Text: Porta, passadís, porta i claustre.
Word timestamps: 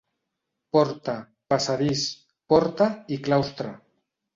Porta, 0.77 1.15
passadís, 1.55 2.09
porta 2.51 2.93
i 3.19 3.23
claustre. 3.29 3.81